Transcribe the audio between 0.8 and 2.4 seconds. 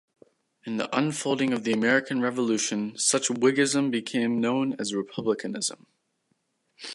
unfolding of the American